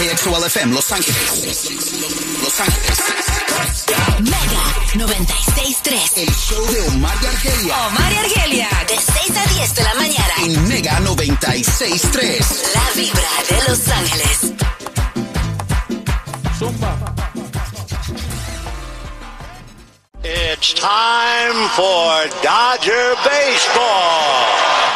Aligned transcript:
KXOL 0.00 0.44
FM 0.46 0.74
Los 0.74 0.90
Ángeles. 0.92 1.70
Los 2.42 2.58
Ángeles. 2.58 2.98
Mega 4.20 5.04
96.3. 5.04 6.16
El 6.16 6.34
show 6.34 6.66
de 6.72 6.80
Omar 6.88 7.14
y 7.22 7.26
Argelia. 7.26 7.86
Omar 7.88 8.10
y 8.10 8.16
Argelia. 8.16 8.68
De 8.88 8.96
6 8.96 9.36
a 9.36 9.46
10 9.52 9.74
de 9.74 9.82
la 9.82 9.94
mañana. 9.96 10.34
En 10.38 10.68
Mega 10.68 10.98
96.3. 11.00 12.74
La 12.74 12.90
vibra 12.94 13.28
de 13.50 13.68
Los 13.68 13.88
Ángeles. 13.88 14.54
It's 20.24 20.72
time 20.72 21.68
for 21.76 22.26
Dodger 22.42 23.16
Baseball. 23.22 24.89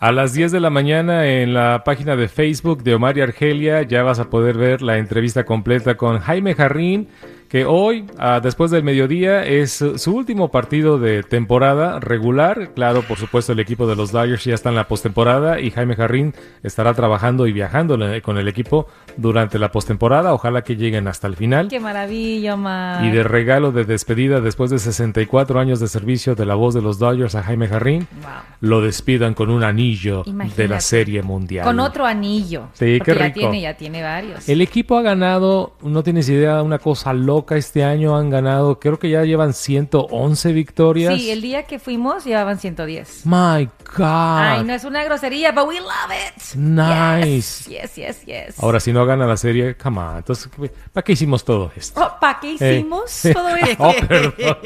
A 0.00 0.12
las 0.12 0.32
10 0.32 0.52
de 0.52 0.60
la 0.60 0.70
mañana 0.70 1.26
en 1.26 1.54
la 1.54 1.82
página 1.84 2.14
de 2.14 2.28
Facebook 2.28 2.84
de 2.84 2.94
Omar 2.94 3.18
y 3.18 3.20
Argelia 3.20 3.82
ya 3.82 4.04
vas 4.04 4.20
a 4.20 4.30
poder 4.30 4.56
ver 4.56 4.80
la 4.80 4.98
entrevista 4.98 5.44
completa 5.44 5.96
con 5.96 6.20
Jaime 6.20 6.54
Jarrín, 6.54 7.08
que 7.48 7.64
hoy, 7.64 8.04
ah, 8.18 8.40
después 8.42 8.70
del 8.70 8.82
mediodía, 8.84 9.44
es 9.46 9.82
su 9.96 10.14
último 10.14 10.50
partido 10.50 10.98
de 10.98 11.22
temporada 11.22 11.98
regular. 11.98 12.72
Claro, 12.74 13.00
por 13.02 13.16
supuesto, 13.16 13.52
el 13.52 13.60
equipo 13.60 13.86
de 13.86 13.96
los 13.96 14.12
Dodgers 14.12 14.44
ya 14.44 14.54
está 14.54 14.68
en 14.68 14.74
la 14.74 14.86
postemporada 14.86 15.58
y 15.58 15.70
Jaime 15.70 15.96
Jarrín 15.96 16.34
estará 16.62 16.92
trabajando 16.92 17.46
y 17.46 17.52
viajando 17.52 17.98
con 18.22 18.36
el 18.36 18.48
equipo 18.48 18.86
durante 19.16 19.58
la 19.58 19.72
postemporada. 19.72 20.34
Ojalá 20.34 20.62
que 20.62 20.76
lleguen 20.76 21.08
hasta 21.08 21.26
el 21.26 21.36
final. 21.36 21.68
Qué 21.68 21.80
maravilla, 21.80 22.52
Omar. 22.54 23.02
Y 23.04 23.10
de 23.10 23.22
regalo 23.22 23.72
de 23.72 23.84
despedida 23.84 24.42
después 24.42 24.70
de 24.70 24.78
64 24.78 25.58
años 25.58 25.80
de 25.80 25.88
servicio 25.88 26.34
de 26.34 26.44
la 26.44 26.54
voz 26.54 26.74
de 26.74 26.82
los 26.82 26.98
Dodgers 26.98 27.34
a 27.34 27.42
Jaime 27.42 27.66
Jarrín, 27.68 28.06
Wow. 28.20 28.30
lo 28.60 28.80
despidan 28.82 29.32
con 29.32 29.48
un 29.50 29.64
anillo 29.64 30.22
de 30.56 30.68
la 30.68 30.80
Serie 30.80 31.22
Mundial. 31.22 31.64
Con 31.64 31.80
otro 31.80 32.04
anillo. 32.04 32.68
Sí, 32.74 32.98
qué 33.02 33.14
ya 33.14 33.24
rico. 33.26 33.38
tiene, 33.40 33.60
ya 33.62 33.74
tiene 33.74 34.02
varios. 34.02 34.46
El 34.48 34.60
equipo 34.60 34.98
ha 34.98 35.02
ganado, 35.02 35.72
no 35.82 36.02
tienes 36.02 36.28
idea, 36.28 36.62
una 36.62 36.78
cosa 36.78 37.14
loca 37.14 37.37
este 37.50 37.84
año. 37.84 38.16
Han 38.16 38.30
ganado, 38.30 38.78
creo 38.80 38.98
que 38.98 39.10
ya 39.10 39.24
llevan 39.24 39.52
111 39.54 40.52
victorias. 40.52 41.14
Sí, 41.16 41.30
el 41.30 41.40
día 41.42 41.64
que 41.64 41.78
fuimos 41.78 42.24
llevaban 42.24 42.58
110. 42.58 43.26
My 43.26 43.68
God. 43.96 44.04
Ay, 44.38 44.64
no 44.64 44.72
es 44.74 44.84
una 44.84 45.02
grosería, 45.04 45.52
but 45.52 45.66
we 45.66 45.80
love 45.80 45.90
it. 46.10 46.54
Nice. 46.56 47.68
Yes, 47.70 47.94
yes, 47.96 48.24
yes. 48.26 48.62
Ahora, 48.62 48.80
si 48.80 48.92
no 48.92 49.04
gana 49.06 49.26
la 49.26 49.36
serie, 49.36 49.76
come 49.76 50.00
on. 50.00 50.16
Entonces, 50.18 50.48
¿para 50.92 51.04
qué 51.04 51.12
hicimos 51.12 51.44
todo 51.44 51.70
esto? 51.76 52.12
¿Para 52.20 52.40
qué 52.40 52.56
Eh. 52.60 52.74
hicimos 52.78 53.20
todo 53.32 53.48
esto? 53.56 53.82
Oh. 53.84 53.94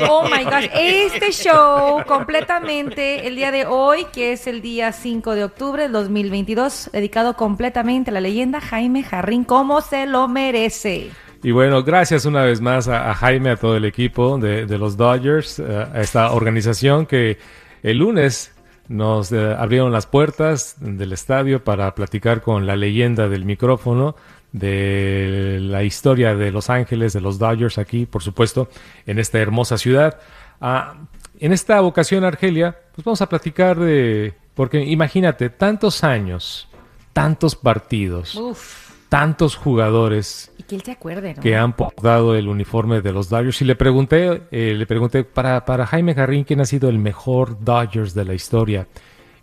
Oh 0.08 0.22
my 0.24 0.44
gosh, 0.44 0.68
este 0.74 1.32
show 1.32 2.02
completamente 2.06 3.26
el 3.26 3.36
día 3.36 3.50
de 3.50 3.66
hoy, 3.66 4.06
que 4.12 4.32
es 4.32 4.46
el 4.46 4.62
día 4.62 4.92
5 4.92 5.34
de 5.34 5.44
octubre 5.44 5.82
del 5.84 5.92
2022, 5.92 6.90
dedicado 6.92 7.34
completamente 7.36 8.10
a 8.10 8.14
la 8.14 8.20
leyenda 8.20 8.60
Jaime 8.60 9.02
Jarrín, 9.02 9.44
como 9.44 9.80
se 9.80 10.06
lo 10.06 10.28
merece. 10.28 11.10
Y 11.42 11.50
bueno, 11.50 11.82
gracias 11.82 12.24
una 12.24 12.44
vez 12.44 12.60
más 12.60 12.86
a, 12.86 13.12
Jaime, 13.14 13.50
a 13.50 13.56
todo 13.56 13.76
el 13.76 13.84
equipo 13.84 14.38
de, 14.38 14.64
de 14.66 14.78
los 14.78 14.96
Dodgers, 14.96 15.58
eh, 15.58 15.86
a 15.92 16.00
esta 16.00 16.32
organización 16.32 17.04
que 17.04 17.38
el 17.82 17.98
lunes 17.98 18.52
nos 18.88 19.32
eh, 19.32 19.54
abrieron 19.58 19.90
las 19.90 20.06
puertas 20.06 20.76
del 20.78 21.12
estadio 21.12 21.64
para 21.64 21.94
platicar 21.94 22.42
con 22.42 22.66
la 22.66 22.76
leyenda 22.76 23.28
del 23.28 23.44
micrófono, 23.44 24.14
de 24.52 25.58
la 25.60 25.82
historia 25.82 26.34
de 26.36 26.50
Los 26.52 26.68
Ángeles, 26.68 27.12
de 27.12 27.20
los 27.20 27.38
Dodgers 27.38 27.78
aquí, 27.78 28.06
por 28.06 28.22
supuesto, 28.22 28.68
en 29.06 29.18
esta 29.18 29.38
hermosa 29.38 29.78
ciudad. 29.78 30.20
Ah, 30.60 30.94
en 31.40 31.52
esta 31.52 31.82
ocasión, 31.82 32.24
Argelia, 32.24 32.76
pues 32.94 33.04
vamos 33.04 33.22
a 33.22 33.28
platicar 33.28 33.78
de, 33.80 34.34
porque 34.54 34.84
imagínate, 34.84 35.48
tantos 35.50 36.04
años, 36.04 36.68
tantos 37.12 37.56
partidos, 37.56 38.34
Uf, 38.34 38.90
tantos 39.12 39.56
jugadores 39.56 40.50
y 40.56 40.62
que 40.62 40.74
él 40.76 40.82
se 40.82 40.92
acuerde, 40.92 41.34
¿no? 41.34 41.42
que 41.42 41.54
han 41.54 41.74
portado 41.76 42.34
el 42.34 42.48
uniforme 42.48 43.02
de 43.02 43.12
los 43.12 43.28
Dodgers 43.28 43.60
y 43.60 43.66
le 43.66 43.76
pregunté, 43.76 44.44
eh, 44.50 44.74
le 44.74 44.86
pregunté 44.86 45.22
para, 45.22 45.66
para 45.66 45.86
Jaime 45.86 46.14
Jarrín 46.14 46.44
quién 46.44 46.62
ha 46.62 46.64
sido 46.64 46.88
el 46.88 46.98
mejor 46.98 47.62
Dodgers 47.62 48.14
de 48.14 48.24
la 48.24 48.32
historia. 48.32 48.86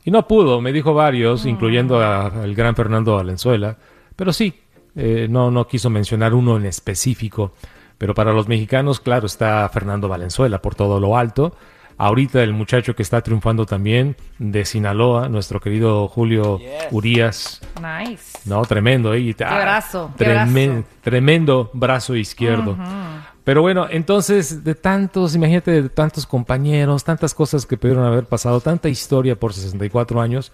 Y 0.03 0.09
no 0.09 0.27
pudo, 0.27 0.59
me 0.59 0.71
dijo 0.73 0.95
varios, 0.95 1.45
incluyendo 1.45 1.99
a- 2.01 2.25
al 2.25 2.55
gran 2.55 2.75
Fernando 2.75 3.15
Valenzuela, 3.17 3.77
pero 4.15 4.33
sí, 4.33 4.59
eh, 4.95 5.27
no, 5.29 5.51
no 5.51 5.67
quiso 5.67 5.91
mencionar 5.91 6.33
uno 6.33 6.57
en 6.57 6.65
específico. 6.65 7.53
Pero 7.99 8.15
para 8.15 8.33
los 8.33 8.47
mexicanos, 8.47 8.99
claro, 8.99 9.27
está 9.27 9.69
Fernando 9.69 10.07
Valenzuela 10.07 10.61
por 10.63 10.73
todo 10.73 10.99
lo 10.99 11.15
alto. 11.15 11.53
Ahorita 12.01 12.41
el 12.41 12.53
muchacho 12.53 12.95
que 12.95 13.03
está 13.03 13.19
triunfando 13.19 13.65
también 13.65 14.15
de 14.37 14.63
Sinaloa, 14.63 15.27
nuestro 15.27 15.59
querido 15.59 16.07
Julio 16.07 16.57
Urias. 16.91 17.59
Nice. 17.75 18.39
No, 18.45 18.61
tremendo, 18.61 19.13
¿eh? 19.13 19.35
Qué 19.35 19.43
ah, 19.43 19.49
qué 19.49 19.61
brazo. 19.61 20.13
Tremendo 21.01 21.69
brazo 21.73 22.15
izquierdo. 22.15 22.77
Pero 23.43 23.61
bueno, 23.61 23.85
entonces, 23.89 24.63
de 24.63 24.75
tantos, 24.75 25.35
imagínate, 25.35 25.81
de 25.81 25.89
tantos 25.89 26.25
compañeros, 26.25 27.03
tantas 27.03 27.33
cosas 27.33 27.65
que 27.65 27.75
pudieron 27.75 28.05
haber 28.05 28.23
pasado, 28.23 28.61
tanta 28.61 28.87
historia 28.87 29.37
por 29.37 29.51
64 29.53 30.21
años, 30.21 30.53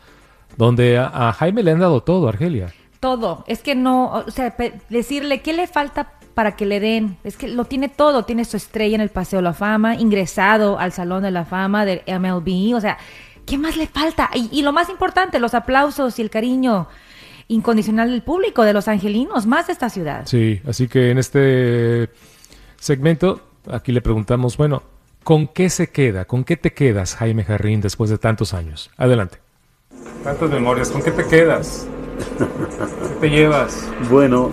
donde 0.57 0.97
a, 0.97 1.29
a 1.29 1.33
Jaime 1.33 1.61
le 1.61 1.71
han 1.71 1.79
dado 1.79 2.01
todo, 2.01 2.27
Argelia. 2.27 2.73
Todo. 2.99 3.43
Es 3.45 3.61
que 3.61 3.75
no, 3.75 4.13
o 4.13 4.31
sea, 4.31 4.55
decirle 4.89 5.41
qué 5.41 5.53
le 5.53 5.67
falta 5.67 6.13
para 6.35 6.55
que 6.55 6.67
le 6.67 6.79
den. 6.79 7.17
Es 7.23 7.37
que 7.37 7.47
lo 7.47 7.65
tiene 7.65 7.89
todo. 7.89 8.25
Tiene 8.25 8.45
su 8.45 8.57
estrella 8.57 8.95
en 8.95 9.01
el 9.01 9.09
Paseo 9.09 9.37
de 9.37 9.43
la 9.43 9.53
Fama, 9.53 9.95
ingresado 9.95 10.77
al 10.77 10.91
Salón 10.91 11.23
de 11.23 11.31
la 11.31 11.45
Fama 11.45 11.85
del 11.85 12.01
MLB. 12.05 12.75
O 12.75 12.81
sea, 12.81 12.99
¿qué 13.45 13.57
más 13.57 13.77
le 13.77 13.87
falta? 13.87 14.29
Y, 14.35 14.49
y 14.51 14.61
lo 14.61 14.71
más 14.71 14.89
importante, 14.89 15.39
los 15.39 15.55
aplausos 15.55 16.19
y 16.19 16.21
el 16.21 16.29
cariño 16.29 16.87
incondicional 17.47 18.11
del 18.11 18.21
público, 18.21 18.63
de 18.63 18.73
los 18.73 18.87
angelinos, 18.87 19.45
más 19.45 19.67
de 19.67 19.73
esta 19.73 19.89
ciudad. 19.89 20.23
Sí, 20.25 20.61
así 20.67 20.87
que 20.87 21.11
en 21.11 21.17
este 21.17 22.09
segmento, 22.77 23.41
aquí 23.71 23.91
le 23.91 24.01
preguntamos, 24.01 24.57
bueno, 24.57 24.83
¿con 25.23 25.47
qué 25.47 25.69
se 25.69 25.91
queda? 25.91 26.25
¿Con 26.25 26.43
qué 26.43 26.57
te 26.57 26.73
quedas, 26.73 27.15
Jaime 27.15 27.43
Jarrín, 27.43 27.81
después 27.81 28.09
de 28.09 28.17
tantos 28.17 28.53
años? 28.53 28.91
Adelante. 28.97 29.39
Tantas 30.23 30.49
memorias, 30.49 30.89
¿con 30.89 31.03
qué 31.03 31.11
te 31.11 31.25
quedas? 31.27 31.87
¿Qué 32.39 33.19
te 33.21 33.29
llevas? 33.29 33.87
Bueno, 34.09 34.51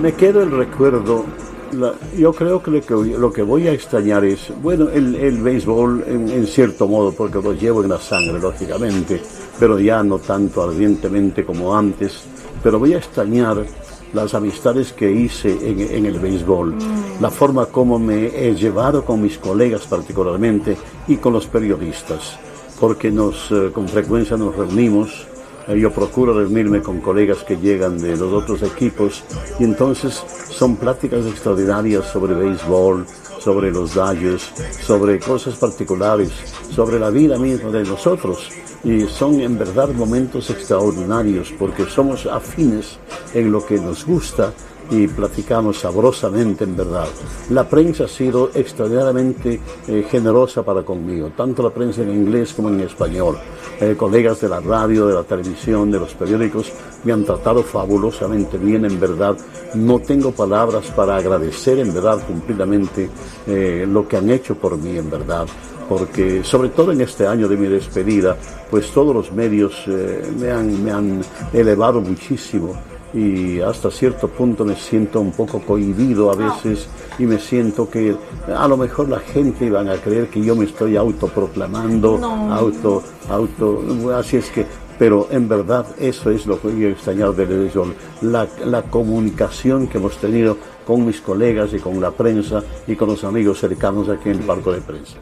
me 0.00 0.12
queda 0.12 0.42
el 0.42 0.50
recuerdo. 0.50 1.24
la- 1.72 1.94
yo 2.16 2.32
creo 2.32 2.62
que 2.62 2.70
lo, 2.70 2.80
que 2.80 2.94
lo 3.18 3.32
que 3.32 3.42
voy 3.42 3.66
a 3.66 3.72
extrañar 3.72 4.24
es, 4.24 4.52
bueno, 4.62 4.88
el, 4.90 5.14
el 5.16 5.42
béisbol 5.42 6.04
en, 6.06 6.28
en 6.30 6.46
cierto 6.46 6.86
modo, 6.86 7.12
porque 7.12 7.40
lo 7.42 7.52
llevo 7.52 7.82
en 7.82 7.88
la 7.90 7.98
sangre, 8.00 8.38
lógicamente, 8.38 9.20
pero 9.58 9.78
ya 9.80 10.02
no 10.04 10.18
tanto 10.18 10.62
ardientemente 10.62 11.44
como 11.44 11.74
antes. 11.76 12.22
Pero 12.62 12.78
voy 12.78 12.94
a 12.94 12.98
extrañar 12.98 13.64
las 14.12 14.34
amistades 14.34 14.92
que 14.92 15.10
hice 15.10 15.50
en, 15.68 15.80
en 15.80 16.06
el 16.06 16.20
béisbol, 16.20 16.74
la 17.20 17.30
forma 17.30 17.66
como 17.66 17.98
me 17.98 18.26
he 18.26 18.54
llevado 18.54 19.04
con 19.04 19.20
mis 19.20 19.38
colegas 19.38 19.82
particularmente 19.88 20.76
y 21.08 21.16
con 21.16 21.32
los 21.32 21.46
periodistas, 21.48 22.38
porque 22.78 23.10
nos, 23.10 23.50
eh, 23.50 23.70
con 23.72 23.88
frecuencia 23.88 24.36
nos 24.36 24.54
reunimos 24.54 25.26
Yo 25.68 25.90
procuro 25.90 26.34
reunirme 26.34 26.82
con 26.82 27.00
colegas 27.00 27.38
que 27.38 27.56
llegan 27.56 27.98
de 27.98 28.16
los 28.16 28.32
otros 28.32 28.62
equipos 28.62 29.24
y 29.58 29.64
entonces 29.64 30.22
son 30.50 30.76
pláticas 30.76 31.24
extraordinarias 31.24 32.04
sobre 32.12 32.34
béisbol, 32.34 33.06
sobre 33.38 33.70
los 33.70 33.94
Dodgers, 33.94 34.52
sobre 34.82 35.18
cosas 35.18 35.54
particulares, 35.56 36.30
sobre 36.70 36.98
la 36.98 37.08
vida 37.08 37.38
misma 37.38 37.70
de 37.70 37.84
nosotros. 37.84 38.50
Y 38.84 39.06
son 39.06 39.40
en 39.40 39.58
verdad 39.58 39.88
momentos 39.88 40.50
extraordinarios 40.50 41.52
porque 41.58 41.86
somos 41.86 42.26
afines 42.26 42.98
en 43.32 43.50
lo 43.50 43.64
que 43.64 43.78
nos 43.78 44.04
gusta 44.04 44.52
y 44.90 45.06
platicamos 45.08 45.80
sabrosamente 45.80 46.64
en 46.64 46.76
verdad. 46.76 47.08
La 47.50 47.68
prensa 47.68 48.04
ha 48.04 48.08
sido 48.08 48.50
extraordinariamente 48.54 49.60
eh, 49.88 50.06
generosa 50.10 50.62
para 50.62 50.82
conmigo, 50.82 51.30
tanto 51.36 51.62
la 51.62 51.70
prensa 51.70 52.02
en 52.02 52.10
inglés 52.10 52.52
como 52.54 52.68
en 52.68 52.80
español. 52.80 53.38
Eh, 53.80 53.94
colegas 53.96 54.40
de 54.40 54.48
la 54.48 54.60
radio, 54.60 55.06
de 55.06 55.14
la 55.14 55.24
televisión, 55.24 55.90
de 55.90 55.98
los 55.98 56.14
periódicos 56.14 56.72
me 57.02 57.12
han 57.12 57.24
tratado 57.24 57.62
fabulosamente 57.62 58.56
bien 58.56 58.84
en 58.84 58.98
verdad. 58.98 59.36
No 59.74 59.98
tengo 59.98 60.32
palabras 60.32 60.86
para 60.94 61.16
agradecer 61.16 61.78
en 61.78 61.92
verdad 61.92 62.24
cumplidamente 62.26 63.08
eh, 63.46 63.86
lo 63.88 64.06
que 64.06 64.16
han 64.16 64.30
hecho 64.30 64.54
por 64.54 64.76
mí 64.76 64.96
en 64.96 65.10
verdad 65.10 65.46
porque 65.88 66.42
sobre 66.42 66.70
todo 66.70 66.92
en 66.92 67.02
este 67.02 67.26
año 67.26 67.46
de 67.46 67.58
mi 67.58 67.66
despedida, 67.66 68.38
pues 68.70 68.90
todos 68.90 69.14
los 69.14 69.32
medios 69.32 69.84
eh, 69.86 70.22
me, 70.38 70.50
han, 70.50 70.82
me 70.82 70.90
han 70.90 71.20
elevado 71.52 72.00
muchísimo 72.00 72.74
y 73.14 73.60
hasta 73.60 73.90
cierto 73.90 74.28
punto 74.28 74.64
me 74.64 74.74
siento 74.74 75.20
un 75.20 75.30
poco 75.30 75.60
cohibido 75.60 76.32
a 76.32 76.34
veces 76.34 76.88
y 77.18 77.24
me 77.24 77.38
siento 77.38 77.88
que 77.88 78.16
a 78.54 78.66
lo 78.66 78.76
mejor 78.76 79.08
la 79.08 79.20
gente 79.20 79.66
iban 79.66 79.88
a 79.88 79.94
creer 79.96 80.28
que 80.28 80.42
yo 80.42 80.56
me 80.56 80.64
estoy 80.64 80.96
autoproclamando, 80.96 82.18
auto, 82.50 83.02
auto, 83.28 83.82
así 84.16 84.38
es 84.38 84.50
que 84.50 84.66
pero 84.98 85.28
en 85.30 85.48
verdad 85.48 85.86
eso 85.98 86.30
es 86.30 86.46
lo 86.46 86.60
que 86.60 86.68
yo 86.68 86.88
he 86.88 86.92
extrañado 86.92 87.32
de 87.32 87.46
televisión, 87.46 87.94
la, 88.22 88.46
la 88.64 88.82
comunicación 88.82 89.88
que 89.88 89.98
hemos 89.98 90.16
tenido 90.18 90.56
con 90.86 91.04
mis 91.04 91.20
colegas 91.20 91.72
y 91.72 91.78
con 91.78 92.00
la 92.00 92.10
prensa 92.12 92.62
y 92.86 92.94
con 92.94 93.08
los 93.08 93.24
amigos 93.24 93.58
cercanos 93.58 94.08
aquí 94.08 94.30
en 94.30 94.38
el 94.38 94.44
Parco 94.44 94.72
de 94.72 94.80
Prensa. 94.80 95.16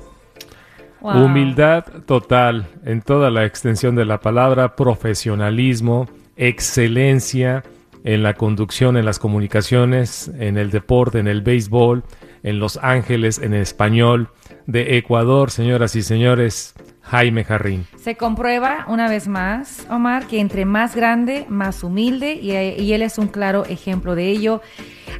Wow. 1.01 1.25
Humildad 1.25 1.85
total 2.07 2.69
en 2.85 3.01
toda 3.01 3.31
la 3.31 3.45
extensión 3.45 3.97
de 3.97 4.05
la 4.05 4.21
palabra, 4.21 4.77
profesionalismo, 4.77 6.07
excelencia 6.37 7.65
en 8.05 8.23
la 8.23 8.35
conducción, 8.35 8.97
en 8.97 9.05
las 9.05 9.19
comunicaciones, 9.19 10.31
en 10.39 10.59
el 10.59 10.71
deporte, 10.71 11.19
en 11.19 11.29
el 11.29 11.43
béisbol, 11.43 12.05
en 12.43 12.59
Los 12.59 12.79
Ángeles, 12.83 13.39
en 13.39 13.55
español, 13.55 14.31
de 14.67 14.97
Ecuador, 14.97 15.51
señoras 15.51 15.97
y 15.97 16.03
señores, 16.03 16.75
Jaime 17.03 17.45
Jarrín. 17.45 17.87
Se 17.97 18.17
comprueba 18.17 18.85
una 18.89 19.09
vez 19.09 19.29
más, 19.29 19.87
Omar, 19.91 20.27
que 20.27 20.41
entre 20.41 20.65
más 20.65 20.95
grande, 20.95 21.47
más 21.49 21.83
humilde, 21.83 22.35
y, 22.35 22.53
y, 22.53 22.93
él 22.93 23.03
es 23.03 23.19
un 23.19 23.29
claro 23.29 23.65
ejemplo 23.67 24.15
de 24.15 24.29
ello. 24.29 24.63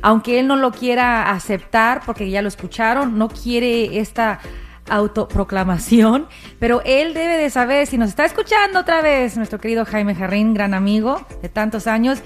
Aunque 0.01 0.41
él 0.41 0.47
no 0.47 0.57
lo 0.57 0.73
quiera 0.73 1.31
aceptar, 1.31 2.03
porque 2.05 2.31
ya 2.31 2.43
lo 2.43 2.49
escucharon, 2.49 3.19
no 3.19 3.29
quiere 3.29 3.99
esta 3.99 4.41
autoproclamación, 4.89 6.27
pero 6.59 6.83
él 6.85 7.15
debe 7.15 7.37
de 7.37 7.51
saber, 7.51 7.87
si 7.87 7.99
nos 7.99 8.11
está 8.11 8.25
escuchando 8.25 8.81
otra 8.81 9.01
vez, 9.01 9.37
nuestro 9.37 9.59
querido 9.59 9.85
Jaime 9.85 10.15
Jarrín, 10.15 10.55
gran 10.55 10.75
amigo 10.75 11.25
de 11.41 11.49
tantos 11.49 11.87
años, 11.87 12.23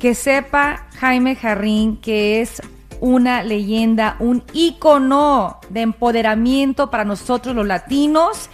que 0.00 0.14
sepa 0.14 0.86
Jaime 0.98 1.36
Jarrín 1.36 1.96
que 1.96 2.40
es 2.40 2.62
una 3.00 3.42
leyenda, 3.42 4.16
un 4.20 4.42
ícono 4.52 5.60
de 5.68 5.82
empoderamiento 5.82 6.90
para 6.90 7.04
nosotros 7.04 7.54
los 7.54 7.66
latinos, 7.66 8.48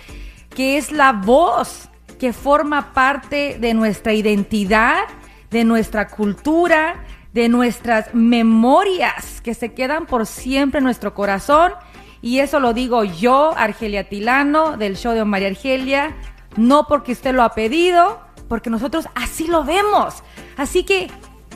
que 0.50 0.76
es 0.76 0.92
la 0.92 1.12
voz 1.12 1.88
que 2.18 2.32
forma 2.32 2.92
parte 2.92 3.58
de 3.60 3.74
nuestra 3.74 4.12
identidad, 4.12 5.00
de 5.50 5.64
nuestra 5.64 6.08
cultura, 6.08 7.04
de 7.32 7.48
nuestras 7.48 8.14
memorias 8.14 9.40
que 9.40 9.54
se 9.54 9.72
quedan 9.72 10.06
por 10.06 10.26
siempre 10.26 10.78
en 10.78 10.84
nuestro 10.84 11.14
corazón. 11.14 11.72
Y 12.20 12.38
eso 12.38 12.60
lo 12.60 12.72
digo 12.72 13.04
yo, 13.04 13.52
Argelia 13.56 14.08
Tilano, 14.08 14.76
del 14.76 14.96
show 14.96 15.14
de 15.14 15.24
María 15.24 15.48
Argelia, 15.48 16.14
no 16.56 16.86
porque 16.86 17.12
usted 17.12 17.34
lo 17.34 17.42
ha 17.42 17.54
pedido, 17.54 18.20
porque 18.48 18.70
nosotros 18.70 19.08
así 19.14 19.48
lo 19.48 19.64
vemos. 19.64 20.22
Así 20.56 20.84
que 20.84 21.10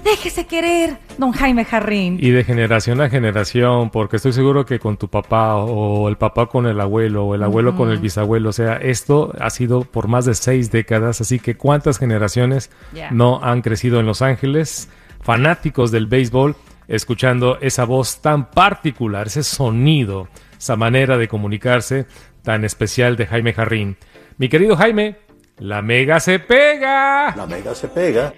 déjese 0.06 0.46
querer, 0.46 0.98
don 1.18 1.32
Jaime 1.32 1.64
Jarrín. 1.64 2.16
Y 2.20 2.30
de 2.30 2.44
generación 2.44 3.00
a 3.00 3.10
generación, 3.10 3.90
porque 3.90 4.16
estoy 4.16 4.32
seguro 4.32 4.64
que 4.64 4.78
con 4.78 4.96
tu 4.96 5.08
papá 5.08 5.56
o 5.56 6.08
el 6.08 6.16
papá 6.16 6.46
con 6.46 6.66
el 6.66 6.80
abuelo 6.80 7.26
o 7.26 7.34
el 7.34 7.42
abuelo 7.42 7.76
con 7.76 7.90
el 7.90 7.98
bisabuelo, 7.98 8.50
o 8.50 8.52
sea, 8.52 8.76
esto 8.76 9.32
ha 9.40 9.50
sido 9.50 9.82
por 9.82 10.06
más 10.06 10.24
de 10.24 10.34
seis 10.34 10.70
décadas, 10.70 11.20
así 11.20 11.40
que 11.40 11.56
cuántas 11.56 11.98
generaciones 11.98 12.70
Yeah. 12.92 13.10
no 13.10 13.40
han 13.42 13.62
crecido 13.62 13.98
en 13.98 14.06
Los 14.06 14.22
Ángeles, 14.22 14.88
fanáticos 15.20 15.90
del 15.90 16.06
béisbol, 16.06 16.54
escuchando 16.88 17.58
esa 17.60 17.84
voz 17.84 18.22
tan 18.22 18.50
particular, 18.50 19.26
ese 19.26 19.42
sonido, 19.42 20.28
esa 20.56 20.76
manera 20.76 21.18
de 21.18 21.26
comunicarse 21.26 22.06
tan 22.42 22.64
especial 22.64 23.16
de 23.16 23.26
Jaime 23.26 23.52
Jarrín. 23.52 23.96
Mi 24.38 24.48
querido 24.48 24.76
Jaime, 24.76 25.16
la 25.58 25.82
mega 25.82 26.20
se 26.20 26.38
pega. 26.38 27.34
La 27.34 27.46
mega 27.46 27.74
se 27.74 27.88
pega. 27.88 28.32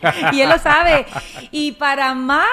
y 0.32 0.40
él 0.40 0.48
lo 0.48 0.58
sabe. 0.58 1.06
Y 1.50 1.72
para 1.72 2.14
más 2.14 2.46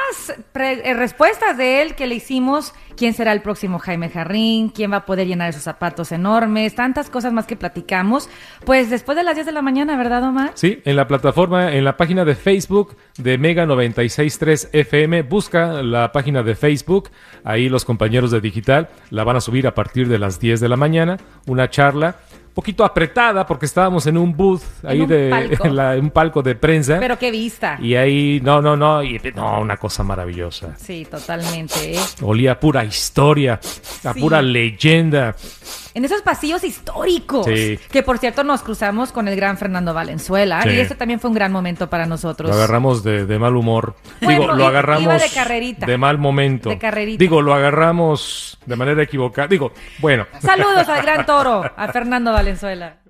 eh, 0.56 0.94
respuestas 0.94 1.58
de 1.58 1.82
él 1.82 1.96
que 1.96 2.08
le 2.08 2.16
hicimos, 2.16 2.74
quién 2.96 3.14
será 3.14 3.32
el 3.32 3.42
próximo 3.42 3.80
Jaime 3.80 4.10
Jarrín, 4.10 4.70
quién 4.70 4.92
va 4.92 4.98
a 4.98 5.06
poder 5.06 5.28
llenar 5.28 5.50
esos 5.50 5.64
zapatos 5.64 6.12
enormes, 6.12 6.76
tantas 6.76 7.10
cosas 7.10 7.34
más 7.34 7.46
que 7.46 7.56
platicamos, 7.56 8.30
pues 8.66 8.90
después 8.90 9.18
de 9.18 9.24
las 9.24 9.36
10 9.36 9.48
de 9.48 9.52
la 9.52 9.62
mañana, 9.62 9.98
¿verdad, 9.98 10.24
Omar? 10.24 10.52
Sí, 10.56 10.82
en 10.86 10.96
la 10.96 11.08
plataforma, 11.08 11.74
en 11.74 11.84
la 11.84 11.98
página 11.98 12.26
de 12.26 12.36
Facebook 12.36 12.96
de 13.18 13.38
Mega 13.38 13.66
963 13.66 14.70
FM, 14.74 15.24
busca 15.24 15.82
la 15.82 16.12
página 16.12 16.44
de 16.44 16.56
Facebook, 16.56 17.10
ahí 17.44 17.70
los 17.70 17.86
compañeros 17.86 18.32
de 18.32 18.42
Digital 18.42 18.90
la 19.10 19.24
van 19.24 19.38
a 19.38 19.42
subir 19.42 19.68
a 19.68 19.76
partir 19.76 20.08
de 20.08 20.20
las 20.20 20.40
10 20.40 20.60
de 20.60 20.70
la 20.70 20.78
mañana, 20.78 21.18
una 21.48 21.70
charla 21.70 22.18
poquito 22.54 22.86
apretada 22.86 23.46
porque 23.46 23.66
estábamos 23.66 24.06
en 24.08 24.18
un 24.18 24.36
booth 24.36 24.62
ahí 24.84 25.02
un 25.02 25.08
de 25.08 25.30
palco. 25.30 25.68
la- 25.70 25.96
un 25.98 26.12
palco 26.12 26.42
de 26.44 26.56
prensa 26.56 27.00
Pero 27.00 27.18
qué 27.18 27.32
vista. 27.32 27.78
y 27.82 27.96
ahí 27.96 28.40
no 28.44 28.62
no 28.62 28.76
no 28.78 29.02
y 29.04 29.20
no 29.36 29.60
una 29.62 29.78
cosa 29.78 30.04
maravillosa 30.04 30.76
Sí, 30.78 31.06
totalmente. 31.10 31.96
¿eh? 31.96 32.00
olía 32.22 32.54
a 32.54 32.60
pura 32.60 32.84
historia 32.86 33.54
a 34.04 34.14
Sí. 34.14 34.20
pura 34.20 34.42
leyenda 34.42 35.36
En 35.94 36.06
esos 36.06 36.22
pasillos 36.22 36.64
históricos. 36.64 37.46
Sí. 37.46 37.80
Que 37.92 38.04
por 38.04 38.18
cierto 38.18 38.44
nos 38.44 38.64
cruzamos 38.64 39.12
con 39.12 39.28
el 39.28 39.36
gran 39.36 39.58
Fernando 39.58 39.94
Valenzuela. 39.94 40.62
Sí. 40.64 40.70
Y 40.70 40.80
eso 40.80 40.96
también 40.96 41.20
fue 41.20 41.30
un 41.30 41.36
gran 41.36 41.52
momento 41.52 41.90
para 41.90 42.06
nosotros. 42.06 42.50
Lo 42.50 42.56
agarramos 42.56 43.04
de, 43.04 43.26
de 43.26 43.40
mal 43.40 43.56
humor. 43.56 43.96
Bueno, 44.22 44.42
Digo, 44.42 44.54
lo 44.54 44.66
agarramos 44.68 45.04
iba 45.04 45.18
de 45.18 45.30
carrerita. 45.30 45.86
de 45.86 45.98
mal 45.98 46.18
momento. 46.18 46.70
De 46.70 46.78
carrerita. 46.80 47.20
Digo, 47.20 47.42
lo 47.42 47.54
agarramos 47.54 48.58
de 48.66 48.76
manera 48.76 49.04
equivocada. 49.04 49.48
Digo, 49.48 49.72
bueno. 50.00 50.26
Saludos 50.42 50.88
al 50.90 51.02
gran 51.02 51.26
toro, 51.28 51.64
a 51.76 51.88
Fernando 51.90 52.32
Valenzuela. 52.32 52.96